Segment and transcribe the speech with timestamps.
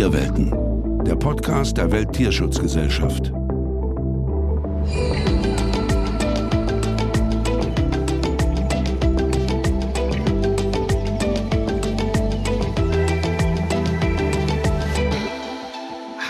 [0.00, 3.30] Tierwelten, der Podcast der Welttierschutzgesellschaft.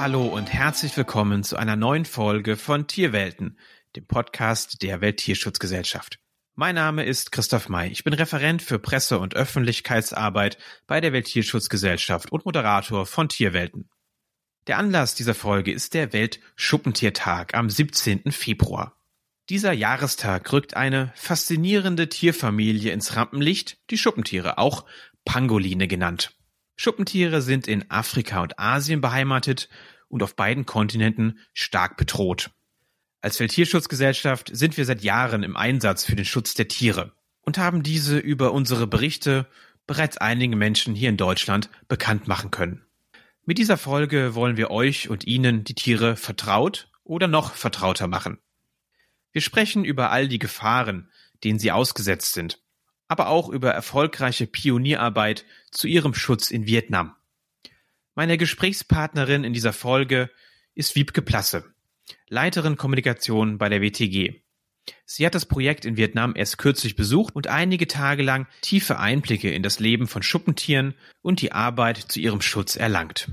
[0.01, 3.57] Hallo und herzlich willkommen zu einer neuen Folge von Tierwelten,
[3.95, 6.19] dem Podcast der Welttierschutzgesellschaft.
[6.61, 7.89] Mein Name ist Christoph May.
[7.89, 13.89] Ich bin Referent für Presse- und Öffentlichkeitsarbeit bei der Welttierschutzgesellschaft und Moderator von Tierwelten.
[14.67, 18.31] Der Anlass dieser Folge ist der Weltschuppentiertag am 17.
[18.31, 18.95] Februar.
[19.49, 24.85] Dieser Jahrestag rückt eine faszinierende Tierfamilie ins Rampenlicht, die Schuppentiere, auch
[25.25, 26.37] Pangoline genannt.
[26.77, 29.71] Schuppentiere sind in Afrika und Asien beheimatet
[30.09, 32.51] und auf beiden Kontinenten stark bedroht.
[33.23, 37.83] Als Welttierschutzgesellschaft sind wir seit Jahren im Einsatz für den Schutz der Tiere und haben
[37.83, 39.47] diese über unsere Berichte
[39.87, 42.87] bereits einigen Menschen hier in Deutschland bekannt machen können.
[43.45, 48.39] Mit dieser Folge wollen wir euch und Ihnen die Tiere vertraut oder noch vertrauter machen.
[49.33, 51.11] Wir sprechen über all die Gefahren,
[51.45, 52.59] denen sie ausgesetzt sind,
[53.07, 57.15] aber auch über erfolgreiche Pionierarbeit zu ihrem Schutz in Vietnam.
[58.15, 60.31] Meine Gesprächspartnerin in dieser Folge
[60.75, 61.75] ist Wiebke Plasse.
[62.29, 64.43] Leiterin Kommunikation bei der WTG.
[65.05, 69.51] Sie hat das Projekt in Vietnam erst kürzlich besucht und einige Tage lang tiefe Einblicke
[69.51, 73.33] in das Leben von Schuppentieren und die Arbeit zu ihrem Schutz erlangt.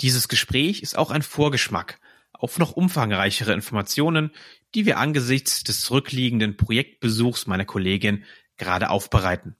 [0.00, 2.00] Dieses Gespräch ist auch ein Vorgeschmack
[2.32, 4.32] auf noch umfangreichere Informationen,
[4.74, 8.24] die wir angesichts des zurückliegenden Projektbesuchs meiner Kollegin
[8.56, 9.56] gerade aufbereiten.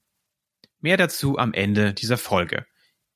[0.80, 2.66] Mehr dazu am Ende dieser Folge.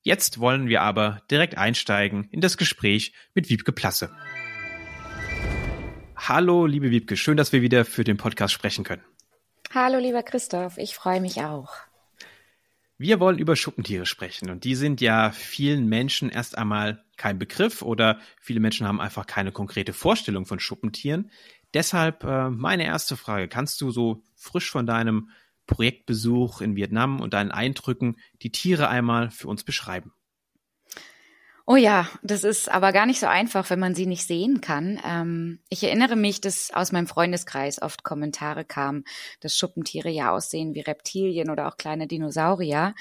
[0.02, 4.14] Jetzt wollen wir aber direkt einsteigen in das Gespräch mit Wiebke Plasse.
[6.16, 9.02] Hallo, liebe Wiebke, schön, dass wir wieder für den Podcast sprechen können.
[9.72, 11.68] Hallo, lieber Christoph, ich freue mich auch.
[12.98, 17.82] Wir wollen über Schuppentiere sprechen und die sind ja vielen Menschen erst einmal kein Begriff
[17.82, 21.30] oder viele Menschen haben einfach keine konkrete Vorstellung von Schuppentieren.
[21.74, 25.28] Deshalb äh, meine erste Frage, kannst du so frisch von deinem
[25.66, 30.14] Projektbesuch in Vietnam und deinen Eindrücken die Tiere einmal für uns beschreiben?
[31.68, 35.00] Oh ja, das ist aber gar nicht so einfach, wenn man sie nicht sehen kann.
[35.04, 39.04] Ähm, ich erinnere mich, dass aus meinem Freundeskreis oft Kommentare kamen,
[39.40, 42.94] dass Schuppentiere ja aussehen wie Reptilien oder auch kleine Dinosaurier.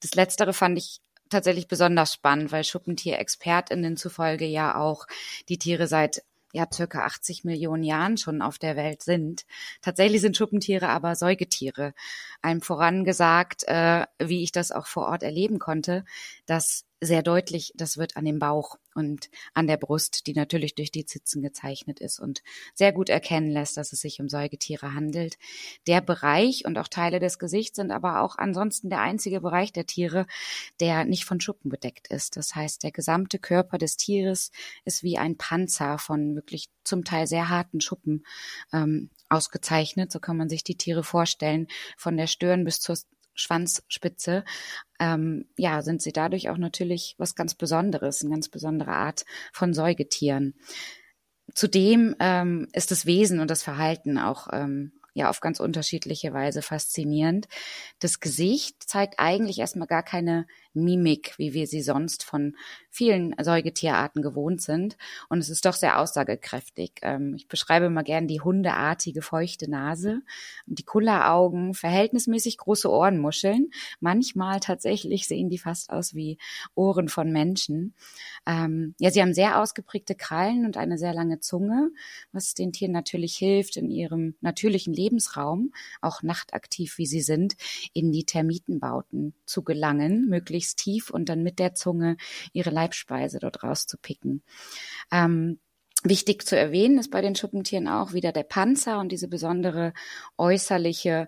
[0.00, 5.06] Das Letztere fand ich tatsächlich besonders spannend, weil Schuppentier-ExpertInnen zufolge ja auch
[5.48, 9.44] die Tiere seit ja circa 80 Millionen Jahren schon auf der Welt sind.
[9.80, 11.94] Tatsächlich sind Schuppentiere aber Säugetiere.
[12.42, 16.04] Einem vorangesagt, äh, wie ich das auch vor Ort erleben konnte,
[16.46, 20.90] dass sehr deutlich, das wird an dem Bauch und an der Brust, die natürlich durch
[20.90, 22.42] die Zitzen gezeichnet ist und
[22.74, 25.38] sehr gut erkennen lässt, dass es sich um Säugetiere handelt.
[25.86, 29.86] Der Bereich und auch Teile des Gesichts sind aber auch ansonsten der einzige Bereich der
[29.86, 30.26] Tiere,
[30.80, 32.36] der nicht von Schuppen bedeckt ist.
[32.36, 34.50] Das heißt, der gesamte Körper des Tieres
[34.84, 38.24] ist wie ein Panzer von wirklich zum Teil sehr harten Schuppen
[38.72, 40.10] ähm, ausgezeichnet.
[40.10, 42.96] So kann man sich die Tiere vorstellen, von der Stirn bis zur
[43.38, 44.44] Schwanzspitze,
[45.00, 49.74] ähm, ja, sind sie dadurch auch natürlich was ganz Besonderes, eine ganz besondere Art von
[49.74, 50.54] Säugetieren.
[51.54, 56.62] Zudem ähm, ist das Wesen und das Verhalten auch ähm, ja auf ganz unterschiedliche Weise
[56.62, 57.48] faszinierend.
[57.98, 62.56] Das Gesicht zeigt eigentlich erstmal gar keine Mimik, wie wir sie sonst von
[62.90, 64.96] vielen Säugetierarten gewohnt sind.
[65.28, 66.92] Und es ist doch sehr aussagekräftig.
[67.02, 70.22] Ähm, ich beschreibe mal gern die hundeartige feuchte Nase,
[70.66, 73.70] die Kulleraugen, verhältnismäßig große Ohrenmuscheln.
[74.00, 76.38] Manchmal tatsächlich sehen die fast aus wie
[76.74, 77.94] Ohren von Menschen.
[78.46, 81.90] Ähm, ja, sie haben sehr ausgeprägte Krallen und eine sehr lange Zunge,
[82.32, 87.56] was den Tieren natürlich hilft, in ihrem natürlichen Lebensraum, auch nachtaktiv wie sie sind,
[87.92, 92.16] in die Termitenbauten zu gelangen, möglichst möglichst tief und dann mit der Zunge
[92.52, 94.42] ihre Leibspeise dort rauszupicken.
[95.12, 95.60] Ähm,
[96.04, 99.92] Wichtig zu erwähnen ist bei den Schuppentieren auch wieder der Panzer und diese besondere
[100.36, 101.26] äußerliche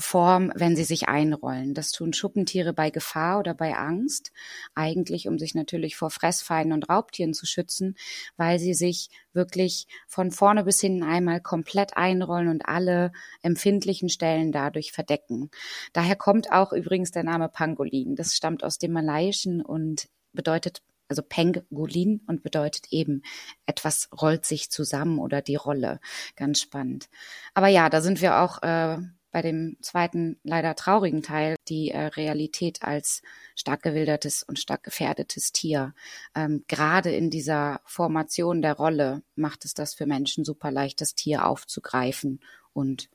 [0.00, 1.74] Form, wenn sie sich einrollen.
[1.74, 4.32] Das tun Schuppentiere bei Gefahr oder bei Angst,
[4.74, 7.96] eigentlich um sich natürlich vor Fressfeinden und Raubtieren zu schützen,
[8.36, 13.12] weil sie sich wirklich von vorne bis hinten einmal komplett einrollen und alle
[13.42, 15.50] empfindlichen Stellen dadurch verdecken.
[15.92, 18.16] Daher kommt auch übrigens der Name Pangolin.
[18.16, 23.22] Das stammt aus dem Malaiischen und bedeutet also Pangolin und bedeutet eben,
[23.66, 26.00] etwas rollt sich zusammen oder die Rolle.
[26.36, 27.08] Ganz spannend.
[27.52, 28.98] Aber ja, da sind wir auch äh,
[29.30, 33.22] bei dem zweiten leider traurigen Teil die äh, Realität als
[33.54, 35.94] stark gewildertes und stark gefährdetes Tier.
[36.34, 41.14] Ähm, Gerade in dieser Formation der Rolle macht es das für Menschen super leicht, das
[41.14, 42.40] Tier aufzugreifen
[42.72, 43.08] und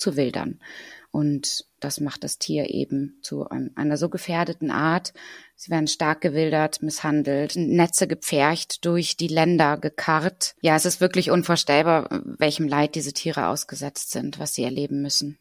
[0.00, 0.60] abzuwildern.
[1.10, 5.12] Und das macht das Tier eben zu einer so gefährdeten Art.
[5.56, 10.54] Sie werden stark gewildert, misshandelt, Netze gepfercht, durch die Länder gekarrt.
[10.62, 15.38] Ja, es ist wirklich unvorstellbar, welchem Leid diese Tiere ausgesetzt sind, was sie erleben müssen.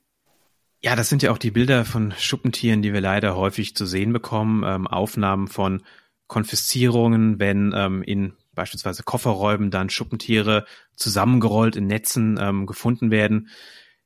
[0.81, 4.13] Ja, das sind ja auch die Bilder von Schuppentieren, die wir leider häufig zu sehen
[4.13, 4.63] bekommen.
[4.65, 5.83] Ähm, Aufnahmen von
[6.27, 10.65] Konfiszierungen, wenn ähm, in beispielsweise Kofferräumen dann Schuppentiere
[10.95, 13.49] zusammengerollt in Netzen ähm, gefunden werden.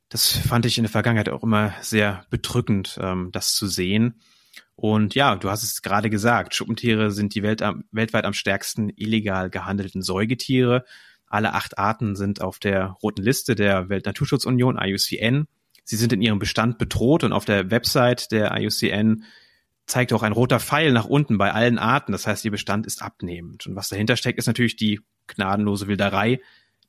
[0.08, 4.20] Das fand ich in der Vergangenheit auch immer sehr bedrückend, ähm, das zu sehen.
[4.74, 7.62] Und ja, du hast es gerade gesagt, Schuppentiere sind die Welt,
[7.92, 10.84] weltweit am stärksten illegal gehandelten Säugetiere.
[11.26, 15.46] Alle acht Arten sind auf der roten Liste der Weltnaturschutzunion IUCN.
[15.84, 19.24] Sie sind in ihrem Bestand bedroht und auf der Website der IUCN
[19.86, 22.12] zeigt auch ein roter Pfeil nach unten bei allen Arten.
[22.12, 23.66] Das heißt, ihr Bestand ist abnehmend.
[23.66, 26.40] Und was dahinter steckt, ist natürlich die gnadenlose Wilderei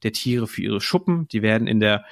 [0.04, 1.28] der Tiere für ihre Schuppen.
[1.30, 2.06] Die werden in der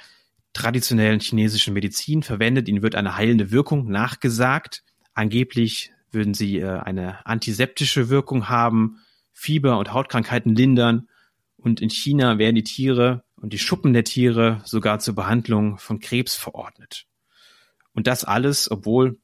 [0.52, 2.68] traditionellen chinesischen Medizin verwendet.
[2.68, 4.84] Ihnen wird eine heilende Wirkung nachgesagt.
[5.14, 8.98] Angeblich würden sie äh, eine antiseptische Wirkung haben,
[9.32, 11.08] Fieber und Hautkrankheiten lindern.
[11.56, 16.00] Und in China werden die Tiere und die Schuppen der Tiere sogar zur Behandlung von
[16.00, 17.04] Krebs verordnet.
[17.92, 19.18] Und das alles, obwohl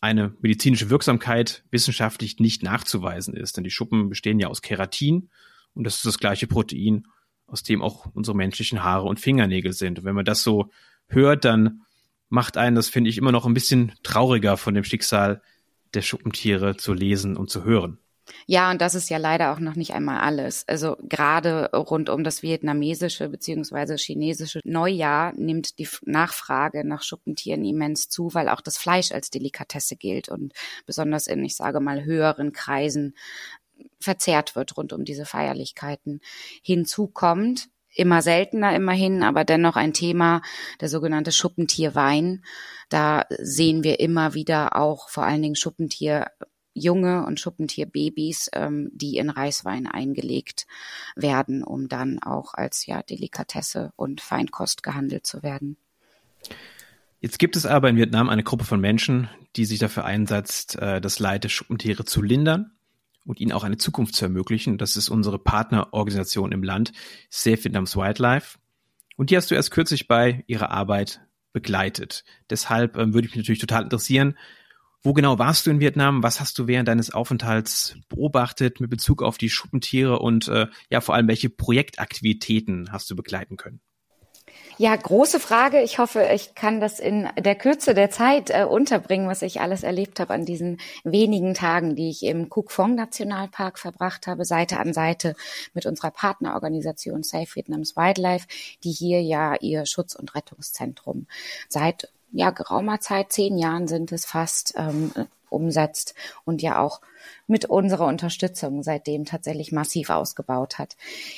[0.00, 3.56] eine medizinische Wirksamkeit wissenschaftlich nicht nachzuweisen ist.
[3.56, 5.28] Denn die Schuppen bestehen ja aus Keratin
[5.72, 7.08] und das ist das gleiche Protein,
[7.48, 9.98] aus dem auch unsere menschlichen Haare und Fingernägel sind.
[9.98, 10.70] Und wenn man das so
[11.08, 11.80] hört, dann
[12.28, 15.42] macht einen das, finde ich, immer noch ein bisschen trauriger von dem Schicksal
[15.94, 17.98] der Schuppentiere zu lesen und zu hören.
[18.46, 20.66] Ja, und das ist ja leider auch noch nicht einmal alles.
[20.68, 28.08] Also gerade rund um das vietnamesische beziehungsweise chinesische Neujahr nimmt die Nachfrage nach Schuppentieren immens
[28.08, 30.52] zu, weil auch das Fleisch als Delikatesse gilt und
[30.86, 33.14] besonders in, ich sage mal, höheren Kreisen
[34.00, 36.20] verzehrt wird rund um diese Feierlichkeiten.
[36.62, 40.42] Hinzu kommt, immer seltener immerhin, aber dennoch ein Thema,
[40.80, 42.44] der sogenannte Schuppentierwein.
[42.88, 46.26] Da sehen wir immer wieder auch vor allen Dingen Schuppentier
[46.74, 50.66] Junge und Schuppentierbabys, ähm, die in Reiswein eingelegt
[51.16, 55.76] werden, um dann auch als ja Delikatesse und Feinkost gehandelt zu werden.
[57.20, 61.00] Jetzt gibt es aber in Vietnam eine Gruppe von Menschen, die sich dafür einsetzt, äh,
[61.00, 62.72] das Leid der Schuppentiere zu lindern
[63.24, 64.76] und ihnen auch eine Zukunft zu ermöglichen.
[64.76, 66.92] Das ist unsere Partnerorganisation im Land,
[67.30, 68.58] Save Vietnams Wildlife.
[69.16, 71.20] Und die hast du erst kürzlich bei ihrer Arbeit
[71.52, 72.24] begleitet.
[72.50, 74.36] Deshalb ähm, würde ich mich natürlich total interessieren,
[75.04, 76.22] wo genau warst du in Vietnam?
[76.22, 81.02] Was hast du während deines Aufenthalts beobachtet mit Bezug auf die Schuppentiere und äh, ja
[81.02, 83.80] vor allem welche Projektaktivitäten hast du begleiten können?
[84.76, 85.82] Ja, große Frage.
[85.82, 89.84] Ich hoffe, ich kann das in der Kürze der Zeit äh, unterbringen, was ich alles
[89.84, 94.80] erlebt habe an diesen wenigen Tagen, die ich im Kuk Phong Nationalpark verbracht habe, Seite
[94.80, 95.36] an Seite
[95.74, 98.46] mit unserer Partnerorganisation Safe Vietnams Wildlife,
[98.82, 101.28] die hier ja ihr Schutz- und Rettungszentrum
[101.68, 105.12] seit ja geraumer Zeit, zehn Jahren sind es fast, ähm,
[105.54, 106.14] umsetzt
[106.44, 107.00] und ja auch
[107.46, 110.96] mit unserer Unterstützung seitdem tatsächlich massiv ausgebaut hat.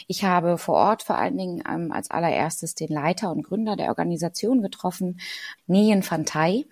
[0.08, 3.88] Ich habe vor Ort vor allen Dingen ähm, als allererstes den Leiter und Gründer der
[3.88, 5.20] Organisation getroffen,
[5.66, 6.64] Nien Van Tai.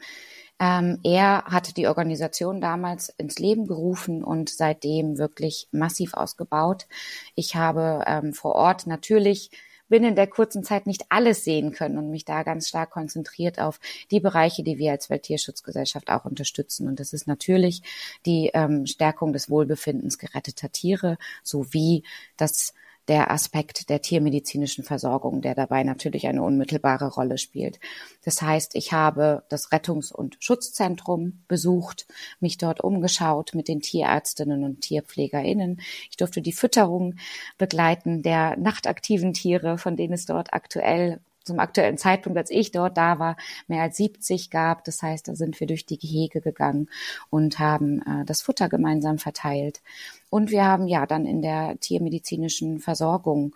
[0.58, 6.86] Ähm, er hatte die Organisation damals ins Leben gerufen und seitdem wirklich massiv ausgebaut.
[7.34, 9.50] Ich habe ähm, vor Ort natürlich
[9.94, 13.79] binnen der kurzen Zeit nicht alles sehen können und mich da ganz stark konzentriert auf
[14.11, 16.88] die Bereiche, die wir als Welttierschutzgesellschaft auch unterstützen.
[16.88, 17.81] Und das ist natürlich
[18.26, 22.03] die ähm, Stärkung des Wohlbefindens geretteter Tiere sowie
[22.36, 22.74] das
[23.08, 27.79] der Aspekt der tiermedizinischen Versorgung, der dabei natürlich eine unmittelbare Rolle spielt.
[28.25, 32.06] Das heißt, ich habe das Rettungs- und Schutzzentrum besucht,
[32.41, 35.81] mich dort umgeschaut mit den Tierärztinnen und Tierpflegerinnen.
[36.11, 37.17] Ich durfte die Fütterung
[37.58, 42.96] begleiten der nachtaktiven Tiere, von denen es dort aktuell zum aktuellen Zeitpunkt, als ich dort
[42.96, 43.36] da war,
[43.69, 44.84] mehr als 70 gab.
[44.84, 46.89] Das heißt, da sind wir durch die Gehege gegangen
[47.31, 49.82] und haben äh, das Futter gemeinsam verteilt.
[50.31, 53.55] Und wir haben ja dann in der tiermedizinischen Versorgung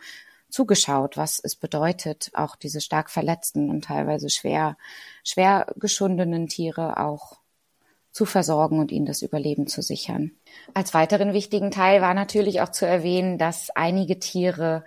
[0.51, 4.77] zugeschaut, was es bedeutet, auch diese stark verletzten und teilweise schwer,
[5.25, 7.39] schwer geschundenen Tiere auch
[8.13, 10.33] zu versorgen und ihnen das Überleben zu sichern.
[10.75, 14.85] Als weiteren wichtigen Teil war natürlich auch zu erwähnen, dass einige Tiere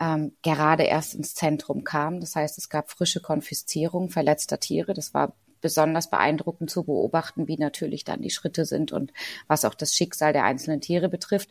[0.00, 2.20] ähm, gerade erst ins Zentrum kam.
[2.20, 4.94] Das heißt, es gab frische Konfiszierung verletzter Tiere.
[4.94, 9.12] Das war besonders beeindruckend zu beobachten, wie natürlich dann die Schritte sind und
[9.46, 11.50] was auch das Schicksal der einzelnen Tiere betrifft.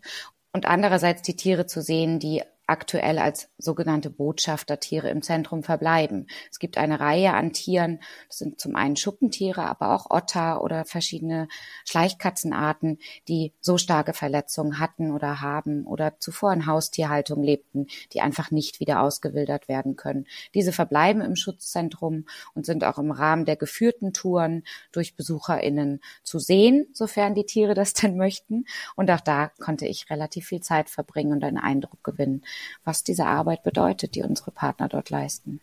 [0.52, 6.28] Und andererseits die Tiere zu sehen, die aktuell als sogenannte Botschaftertiere im Zentrum verbleiben.
[6.50, 10.86] Es gibt eine Reihe an Tieren, das sind zum einen Schuppentiere, aber auch Otter oder
[10.86, 11.48] verschiedene
[11.86, 18.50] Schleichkatzenarten, die so starke Verletzungen hatten oder haben oder zuvor in Haustierhaltung lebten, die einfach
[18.50, 20.26] nicht wieder ausgewildert werden können.
[20.54, 26.40] Diese verbleiben im Schutzzentrum und sind auch im Rahmen der geführten Touren durch BesucherInnen zu
[26.40, 28.66] sehen, sofern die Tiere das denn möchten.
[28.96, 32.44] Und auch da konnte ich relativ viel Zeit verbringen und einen Eindruck gewinnen
[32.84, 35.62] was diese Arbeit bedeutet, die unsere Partner dort leisten.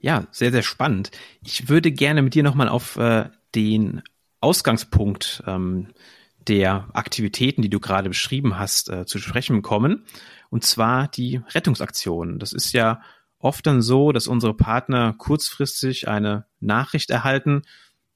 [0.00, 1.10] Ja, sehr, sehr spannend.
[1.42, 4.02] Ich würde gerne mit dir nochmal auf äh, den
[4.40, 5.88] Ausgangspunkt ähm,
[6.46, 10.04] der Aktivitäten, die du gerade beschrieben hast, äh, zu sprechen kommen.
[10.50, 12.38] Und zwar die Rettungsaktionen.
[12.38, 13.00] Das ist ja
[13.38, 17.62] oft dann so, dass unsere Partner kurzfristig eine Nachricht erhalten,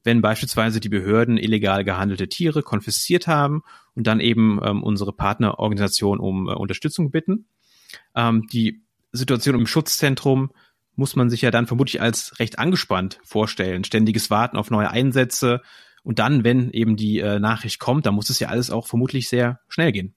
[0.05, 3.62] wenn beispielsweise die Behörden illegal gehandelte Tiere konfisziert haben
[3.95, 7.47] und dann eben ähm, unsere Partnerorganisation um äh, Unterstützung bitten.
[8.14, 10.50] Ähm, die Situation im Schutzzentrum
[10.95, 13.85] muss man sich ja dann vermutlich als recht angespannt vorstellen.
[13.85, 15.62] Ständiges Warten auf neue Einsätze.
[16.02, 19.28] Und dann, wenn eben die äh, Nachricht kommt, dann muss es ja alles auch vermutlich
[19.28, 20.14] sehr schnell gehen.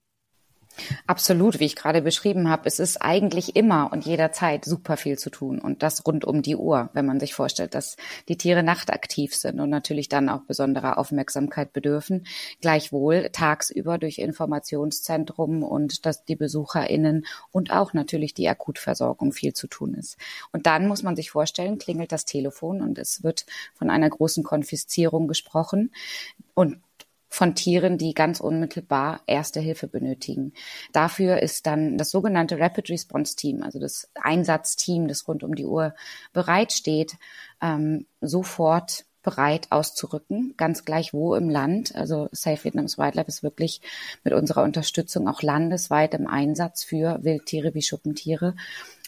[1.08, 2.64] Absolut, wie ich gerade beschrieben habe.
[2.66, 6.56] Es ist eigentlich immer und jederzeit super viel zu tun und das rund um die
[6.56, 7.98] Uhr, wenn man sich vorstellt, dass
[8.28, 12.26] die Tiere nachtaktiv sind und natürlich dann auch besonderer Aufmerksamkeit bedürfen.
[12.62, 19.68] Gleichwohl tagsüber durch Informationszentrum und dass die BesucherInnen und auch natürlich die Akutversorgung viel zu
[19.68, 20.18] tun ist.
[20.52, 24.44] Und dann muss man sich vorstellen, klingelt das Telefon und es wird von einer großen
[24.44, 25.92] Konfiszierung gesprochen.
[26.54, 26.78] Und
[27.34, 30.52] von Tieren, die ganz unmittelbar erste Hilfe benötigen.
[30.92, 35.66] Dafür ist dann das sogenannte Rapid Response Team, also das Einsatzteam, das rund um die
[35.66, 35.96] Uhr
[36.34, 37.16] bereitsteht,
[37.62, 41.96] ähm, sofort bereit auszurücken, ganz gleich wo im Land.
[41.96, 43.80] Also Safe Vietnams Wildlife ist wirklich
[44.26, 48.56] mit unserer Unterstützung auch landesweit im Einsatz für Wildtiere wie Schuppentiere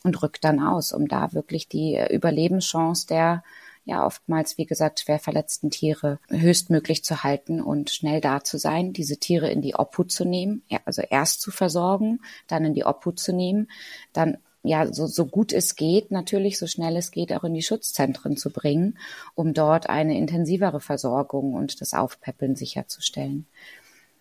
[0.03, 3.43] und rückt dann aus, um da wirklich die Überlebenschance der
[3.85, 8.93] ja oftmals, wie gesagt, schwer verletzten Tiere höchstmöglich zu halten und schnell da zu sein,
[8.93, 13.19] diese Tiere in die Obhut zu nehmen, also erst zu versorgen, dann in die Obhut
[13.19, 13.69] zu nehmen,
[14.13, 17.61] dann ja, so, so gut es geht, natürlich so schnell es geht, auch in die
[17.61, 18.97] Schutzzentren zu bringen,
[19.35, 23.45] um dort eine intensivere Versorgung und das Aufpäppeln sicherzustellen.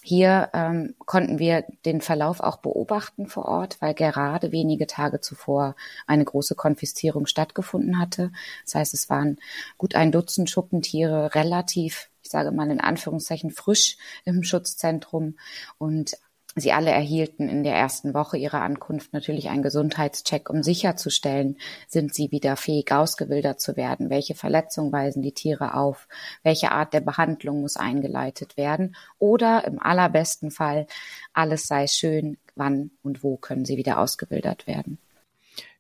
[0.05, 5.77] Hier ähm, konnten wir den Verlauf auch beobachten vor Ort, weil gerade wenige Tage zuvor
[6.09, 8.33] eine große Konfiszierung stattgefunden hatte.
[8.65, 9.39] Das heißt, es waren
[9.79, 15.37] gut ein Dutzend Schuppentiere relativ, ich sage mal in Anführungszeichen, frisch im Schutzzentrum
[15.79, 16.17] und
[16.55, 21.57] Sie alle erhielten in der ersten Woche ihrer Ankunft natürlich einen Gesundheitscheck, um sicherzustellen,
[21.89, 26.09] sind sie wieder fähig, ausgewildert zu werden, welche Verletzungen weisen die Tiere auf,
[26.43, 30.87] welche Art der Behandlung muss eingeleitet werden oder im allerbesten Fall,
[31.33, 34.99] alles sei schön, wann und wo können sie wieder ausgewildert werden.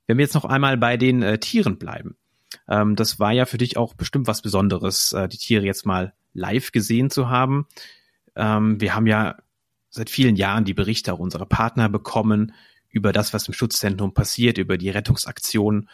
[0.06, 2.16] Wenn wir jetzt noch einmal bei den äh, Tieren bleiben,
[2.68, 6.14] ähm, das war ja für dich auch bestimmt was Besonderes, äh, die Tiere jetzt mal
[6.32, 7.66] live gesehen zu haben.
[8.36, 9.36] Ähm, wir haben ja
[9.92, 12.52] seit vielen Jahren die Berichte auch unserer Partner bekommen
[12.88, 15.88] über das, was im Schutzzentrum passiert, über die Rettungsaktionen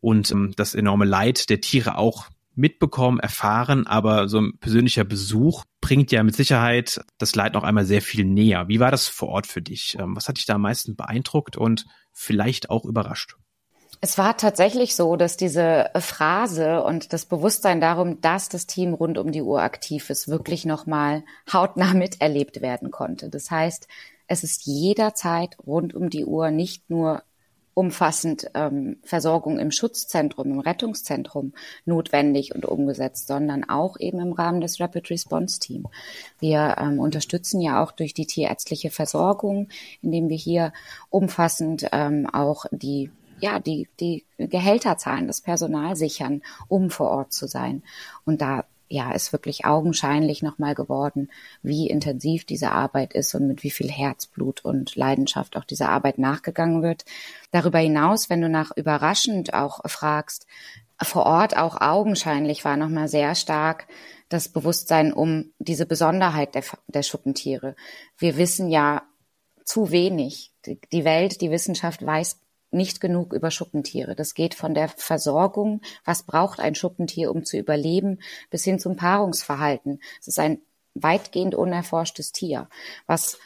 [0.00, 5.64] und ähm, das enorme Leid der Tiere auch mitbekommen, erfahren, aber so ein persönlicher Besuch
[5.80, 8.68] bringt ja mit Sicherheit das Leid noch einmal sehr viel näher.
[8.68, 9.96] Wie war das vor Ort für dich?
[9.98, 13.36] Ähm, was hat dich da am meisten beeindruckt und vielleicht auch überrascht?
[14.04, 19.16] Es war tatsächlich so, dass diese Phrase und das Bewusstsein darum, dass das Team rund
[19.16, 23.30] um die Uhr aktiv ist, wirklich nochmal hautnah miterlebt werden konnte.
[23.30, 23.88] Das heißt,
[24.26, 27.22] es ist jederzeit rund um die Uhr nicht nur
[27.72, 31.54] umfassend ähm, Versorgung im Schutzzentrum, im Rettungszentrum
[31.86, 35.86] notwendig und umgesetzt, sondern auch eben im Rahmen des Rapid Response Team.
[36.40, 39.68] Wir ähm, unterstützen ja auch durch die tierärztliche Versorgung,
[40.02, 40.74] indem wir hier
[41.08, 43.10] umfassend ähm, auch die
[43.44, 47.82] ja, die, die Gehälter zahlen, das Personal sichern, um vor Ort zu sein.
[48.24, 51.30] Und da ja, ist wirklich augenscheinlich nochmal geworden,
[51.62, 56.18] wie intensiv diese Arbeit ist und mit wie viel Herzblut und Leidenschaft auch dieser Arbeit
[56.18, 57.04] nachgegangen wird.
[57.50, 60.46] Darüber hinaus, wenn du nach überraschend auch fragst,
[61.02, 63.88] vor Ort auch augenscheinlich war nochmal sehr stark
[64.30, 67.76] das Bewusstsein um diese Besonderheit der, der Schuppentiere.
[68.16, 69.02] Wir wissen ja
[69.66, 70.52] zu wenig.
[70.92, 72.38] Die Welt, die Wissenschaft weiß
[72.74, 74.14] nicht genug über Schuppentiere.
[74.14, 78.96] Das geht von der Versorgung, was braucht ein Schuppentier, um zu überleben, bis hin zum
[78.96, 80.00] Paarungsverhalten.
[80.20, 80.60] Es ist ein
[80.94, 82.68] weitgehend unerforschtes Tier,
[83.06, 83.38] was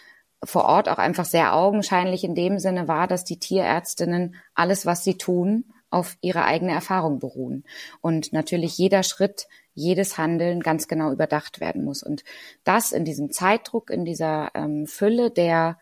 [0.44, 5.02] vor Ort auch einfach sehr augenscheinlich in dem Sinne war, dass die Tierärztinnen alles, was
[5.02, 7.64] sie tun, auf ihre eigene Erfahrung beruhen.
[8.00, 12.02] Und natürlich jeder Schritt, jedes Handeln ganz genau überdacht werden muss.
[12.02, 12.24] Und
[12.64, 15.78] das in diesem Zeitdruck, in dieser ähm, Fülle der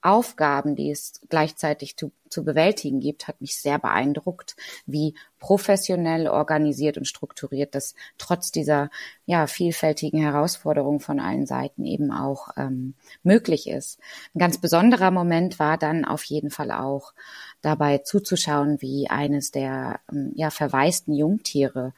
[0.00, 4.54] Aufgaben, die es gleichzeitig zu, zu bewältigen gibt, hat mich sehr beeindruckt,
[4.86, 8.90] wie professionell organisiert und strukturiert das trotz dieser
[9.26, 13.98] ja vielfältigen Herausforderungen von allen Seiten eben auch ähm, möglich ist.
[14.34, 17.12] Ein ganz besonderer Moment war dann auf jeden Fall auch
[17.60, 21.92] dabei zuzuschauen, wie eines der ähm, ja verwaisten Jungtiere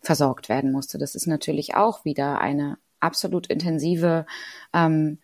[0.00, 0.98] versorgt werden musste.
[0.98, 4.26] Das ist natürlich auch wieder eine absolut intensive
[4.72, 5.18] ähm,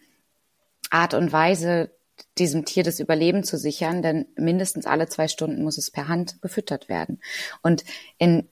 [0.91, 1.91] Art und Weise,
[2.39, 6.41] diesem Tier das Überleben zu sichern, denn mindestens alle zwei Stunden muss es per Hand
[6.43, 7.21] gefüttert werden.
[7.63, 7.85] Und
[8.19, 8.49] in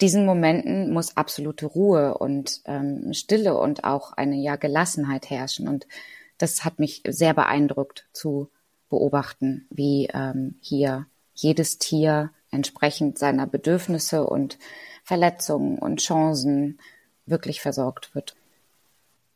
[0.00, 5.68] diesen Momenten muss absolute Ruhe und ähm, Stille und auch eine ja Gelassenheit herrschen.
[5.68, 5.86] Und
[6.38, 8.50] das hat mich sehr beeindruckt zu
[8.90, 14.58] beobachten, wie ähm, hier jedes Tier entsprechend seiner Bedürfnisse und
[15.02, 16.78] Verletzungen und Chancen
[17.26, 18.36] wirklich versorgt wird.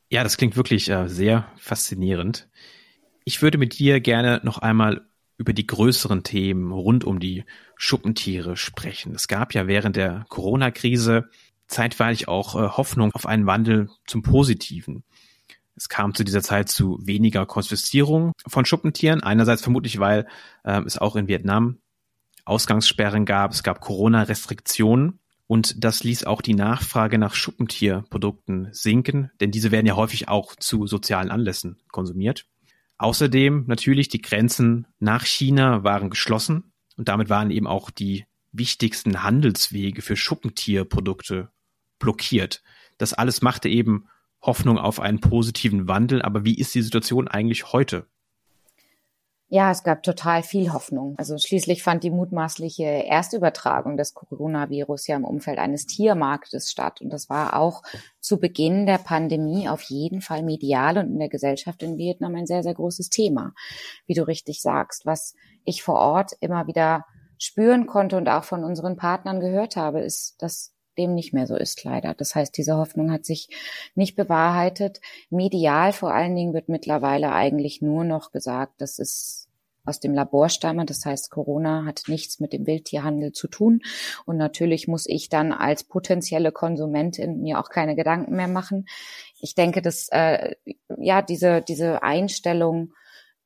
[0.08, 2.48] Ja, das klingt wirklich äh, sehr faszinierend.
[3.24, 7.44] Ich würde mit dir gerne noch einmal über die größeren Themen rund um die
[7.76, 9.14] Schuppentiere sprechen.
[9.14, 11.30] Es gab ja während der Corona-Krise
[11.66, 15.04] zeitweilig auch äh, Hoffnung auf einen Wandel zum Positiven.
[15.76, 19.22] Es kam zu dieser Zeit zu weniger Konfiszierung von Schuppentieren.
[19.22, 20.26] Einerseits vermutlich, weil
[20.62, 21.78] äh, es auch in Vietnam
[22.44, 29.50] Ausgangssperren gab, es gab Corona-Restriktionen und das ließ auch die Nachfrage nach Schuppentierprodukten sinken, denn
[29.50, 32.46] diese werden ja häufig auch zu sozialen Anlässen konsumiert.
[33.00, 39.22] Außerdem natürlich die Grenzen nach China waren geschlossen und damit waren eben auch die wichtigsten
[39.22, 41.50] Handelswege für Schuppentierprodukte
[41.98, 42.62] blockiert.
[42.98, 44.06] Das alles machte eben
[44.42, 46.20] Hoffnung auf einen positiven Wandel.
[46.20, 48.06] Aber wie ist die Situation eigentlich heute?
[49.52, 51.16] Ja, es gab total viel Hoffnung.
[51.18, 57.00] Also schließlich fand die mutmaßliche Erstübertragung des Coronavirus ja im Umfeld eines Tiermarktes statt.
[57.00, 57.82] Und das war auch
[58.20, 62.46] zu Beginn der Pandemie auf jeden Fall medial und in der Gesellschaft in Vietnam ein
[62.46, 63.52] sehr, sehr großes Thema.
[64.06, 67.04] Wie du richtig sagst, was ich vor Ort immer wieder
[67.36, 71.56] spüren konnte und auch von unseren Partnern gehört habe, ist, dass dem nicht mehr so
[71.56, 72.14] ist, leider.
[72.14, 73.48] Das heißt, diese Hoffnung hat sich
[73.94, 75.00] nicht bewahrheitet.
[75.30, 79.48] Medial vor allen Dingen wird mittlerweile eigentlich nur noch gesagt, dass es
[79.84, 80.84] aus dem Labor stamme.
[80.84, 83.80] Das heißt, Corona hat nichts mit dem Wildtierhandel zu tun.
[84.26, 88.86] Und natürlich muss ich dann als potenzielle Konsumentin mir auch keine Gedanken mehr machen.
[89.40, 90.54] Ich denke, dass äh,
[90.98, 92.92] ja diese diese Einstellung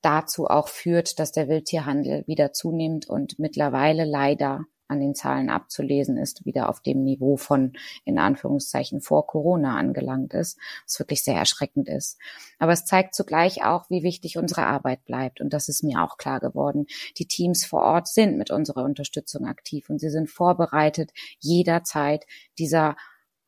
[0.02, 6.16] dazu auch führt, dass der Wildtierhandel wieder zunimmt und mittlerweile leider an den Zahlen abzulesen
[6.16, 7.72] ist, wieder auf dem Niveau von
[8.04, 12.18] in Anführungszeichen vor Corona angelangt ist, was wirklich sehr erschreckend ist.
[12.58, 15.40] Aber es zeigt zugleich auch, wie wichtig unsere Arbeit bleibt.
[15.40, 16.86] Und das ist mir auch klar geworden.
[17.18, 22.26] Die Teams vor Ort sind mit unserer Unterstützung aktiv und sie sind vorbereitet, jederzeit
[22.58, 22.96] dieser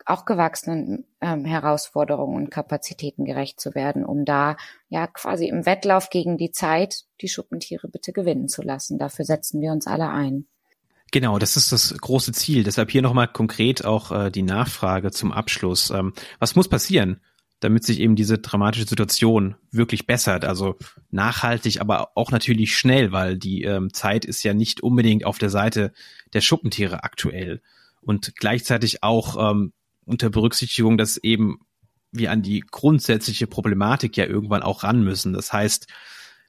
[0.07, 4.57] auch gewachsenen ähm, Herausforderungen und Kapazitäten gerecht zu werden, um da
[4.89, 8.99] ja quasi im Wettlauf gegen die Zeit die Schuppentiere bitte gewinnen zu lassen.
[8.99, 10.47] Dafür setzen wir uns alle ein.
[11.13, 12.65] Genau, das ist das große Ziel.
[12.65, 15.91] Deshalb hier nochmal konkret auch äh, die Nachfrage zum Abschluss.
[15.91, 17.21] Ähm, was muss passieren,
[17.61, 20.45] damit sich eben diese dramatische Situation wirklich bessert?
[20.45, 20.77] Also
[21.11, 25.51] nachhaltig, aber auch natürlich schnell, weil die ähm, Zeit ist ja nicht unbedingt auf der
[25.51, 25.93] Seite
[26.33, 27.63] der Schuppentiere aktuell.
[28.01, 29.73] Und gleichzeitig auch ähm,
[30.05, 31.61] unter Berücksichtigung, dass eben
[32.13, 35.33] wir an die grundsätzliche Problematik ja irgendwann auch ran müssen.
[35.33, 35.87] Das heißt,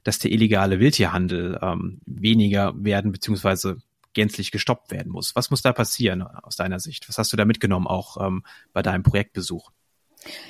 [0.03, 3.77] dass der illegale Wildtierhandel ähm, weniger werden, beziehungsweise
[4.13, 5.35] gänzlich gestoppt werden muss.
[5.35, 7.07] Was muss da passieren aus deiner Sicht?
[7.09, 8.43] Was hast du da mitgenommen auch ähm,
[8.73, 9.71] bei deinem Projektbesuch?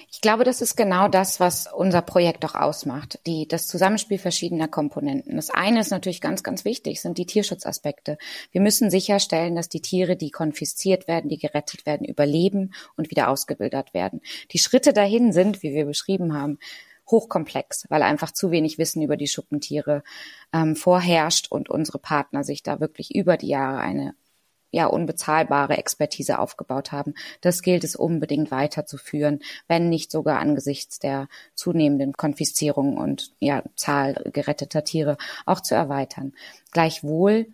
[0.10, 3.20] Ich glaube, das ist genau das, was unser Projekt auch ausmacht.
[3.28, 5.36] Die, das Zusammenspiel verschiedener Komponenten.
[5.36, 8.18] Das eine ist natürlich ganz, ganz wichtig, sind die Tierschutzaspekte.
[8.52, 13.30] Wir müssen sicherstellen, dass die Tiere, die konfisziert werden, die gerettet werden, überleben und wieder
[13.30, 14.22] ausgebildet werden.
[14.52, 16.58] Die Schritte dahin sind, wie wir beschrieben haben,
[17.10, 20.04] hochkomplex, weil einfach zu wenig Wissen über die Schuppentiere
[20.54, 24.16] ähm, vorherrscht und unsere Partner sich da wirklich über die Jahre eine
[24.72, 27.14] ja unbezahlbare Expertise aufgebaut haben.
[27.42, 34.22] Das gilt es unbedingt weiterzuführen, wenn nicht sogar angesichts der zunehmenden Konfiszierung und ja Zahl
[34.34, 36.34] geretteter Tiere auch zu erweitern.
[36.72, 37.48] Gleichwohl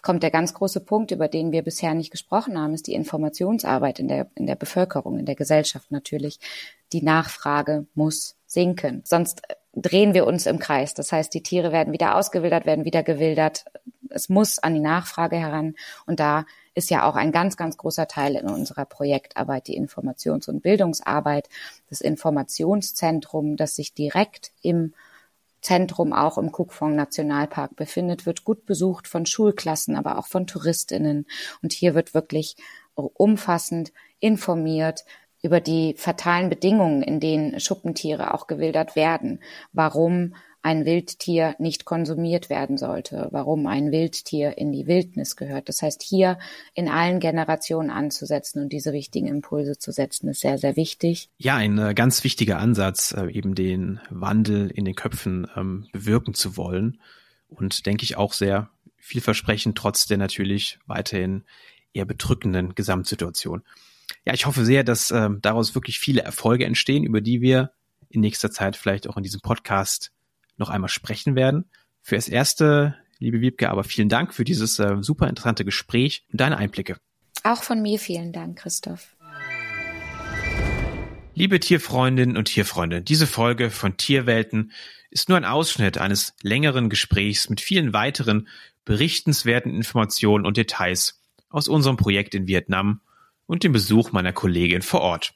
[0.00, 3.98] kommt der ganz große Punkt, über den wir bisher nicht gesprochen haben, ist die Informationsarbeit
[3.98, 6.38] in der, in der Bevölkerung, in der Gesellschaft natürlich.
[6.92, 9.02] Die Nachfrage muss sinken.
[9.04, 9.42] Sonst
[9.76, 10.94] drehen wir uns im Kreis.
[10.94, 13.66] Das heißt, die Tiere werden wieder ausgewildert, werden wieder gewildert.
[14.08, 15.74] Es muss an die Nachfrage heran.
[16.06, 20.48] Und da ist ja auch ein ganz, ganz großer Teil in unserer Projektarbeit die Informations-
[20.48, 21.48] und Bildungsarbeit,
[21.90, 24.94] das Informationszentrum, das sich direkt im
[25.60, 31.26] Zentrum auch im Kukfong Nationalpark befindet, wird gut besucht von Schulklassen, aber auch von Touristinnen.
[31.62, 32.56] Und hier wird wirklich
[32.94, 35.04] umfassend informiert,
[35.42, 39.40] über die fatalen Bedingungen, in denen Schuppentiere auch gewildert werden,
[39.72, 45.68] warum ein Wildtier nicht konsumiert werden sollte, warum ein Wildtier in die Wildnis gehört.
[45.68, 46.38] Das heißt, hier
[46.74, 51.30] in allen Generationen anzusetzen und diese wichtigen Impulse zu setzen, ist sehr, sehr wichtig.
[51.38, 56.34] Ja, ein äh, ganz wichtiger Ansatz, äh, eben den Wandel in den Köpfen ähm, bewirken
[56.34, 57.00] zu wollen.
[57.48, 61.44] Und denke ich auch sehr vielversprechend, trotz der natürlich weiterhin
[61.94, 63.62] eher bedrückenden Gesamtsituation.
[64.24, 67.72] Ja, ich hoffe sehr, dass ähm, daraus wirklich viele Erfolge entstehen, über die wir
[68.08, 70.12] in nächster Zeit vielleicht auch in diesem Podcast
[70.56, 71.70] noch einmal sprechen werden.
[72.02, 76.40] Für das erste, liebe Wiebke, aber vielen Dank für dieses äh, super interessante Gespräch und
[76.40, 76.96] deine Einblicke.
[77.44, 79.14] Auch von mir vielen Dank, Christoph.
[81.34, 84.72] Liebe Tierfreundinnen und Tierfreunde, diese Folge von Tierwelten
[85.10, 88.48] ist nur ein Ausschnitt eines längeren Gesprächs mit vielen weiteren
[88.84, 93.00] berichtenswerten Informationen und Details aus unserem Projekt in Vietnam
[93.48, 95.34] und dem Besuch meiner Kollegin vor Ort.